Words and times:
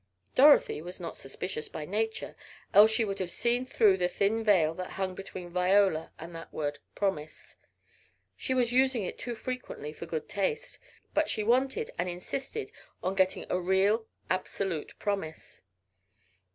Dorothy 0.33 0.81
was 0.81 0.99
not 0.99 1.15
suspicious 1.15 1.69
by 1.69 1.85
nature, 1.85 2.35
else 2.73 2.89
she 2.89 3.05
would 3.05 3.19
have 3.19 3.29
seen 3.29 3.67
through 3.67 3.97
the 3.97 4.07
thin 4.07 4.43
veil 4.43 4.73
that 4.73 4.89
hung 4.93 5.13
between 5.13 5.51
Viola 5.51 6.11
and 6.17 6.33
that 6.33 6.51
word 6.51 6.79
"promise." 6.95 7.55
She 8.35 8.55
was 8.55 8.71
using 8.71 9.03
it 9.03 9.19
too 9.19 9.35
frequently 9.35 9.93
for 9.93 10.07
good 10.07 10.27
taste, 10.27 10.79
but 11.13 11.29
she 11.29 11.43
wanted 11.43 11.91
and 11.99 12.09
insisted 12.09 12.71
on 13.03 13.13
getting 13.13 13.45
a 13.47 13.59
real, 13.59 14.07
absolute 14.27 14.97
Promise. 14.97 15.61